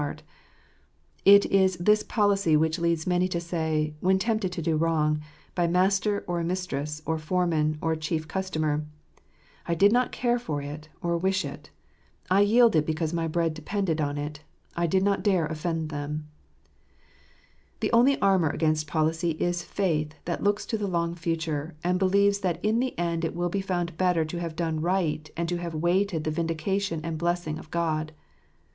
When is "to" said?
3.27-3.39, 4.53-4.61, 20.65-20.79, 24.25-24.39, 25.47-25.57